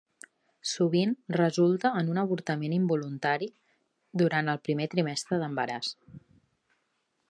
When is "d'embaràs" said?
5.45-5.95